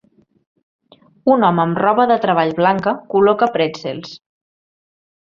Un 1.33 1.43
home 1.49 1.61
amb 1.63 1.81
roba 1.83 2.05
de 2.11 2.17
treball 2.23 2.53
blanca 2.61 2.95
col·loca 3.13 3.51
pretzels. 3.59 4.17